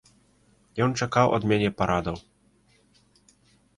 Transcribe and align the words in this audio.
Ён 0.85 0.95
чакаў 1.05 1.27
ад 1.39 1.43
мяне 1.53 1.69
парадаў. 1.81 2.17